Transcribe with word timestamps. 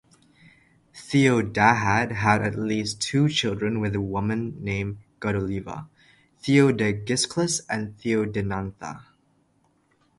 Theodahad 0.95 2.11
had 2.11 2.41
at 2.41 2.57
least 2.57 3.03
two 3.03 3.29
children 3.29 3.79
with 3.79 3.93
a 3.93 4.01
woman 4.01 4.57
named 4.59 4.97
Gudeliva: 5.19 5.89
Theodegisclus 6.41 7.61
and 7.69 7.95
Theodenantha. 7.99 9.03